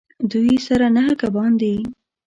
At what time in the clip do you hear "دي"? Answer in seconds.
1.61-1.75